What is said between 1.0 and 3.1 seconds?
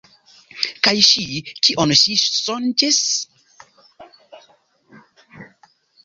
ŝi, kion ŝi sonĝis?